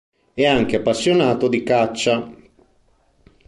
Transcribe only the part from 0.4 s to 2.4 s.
anche appassionato di caccia.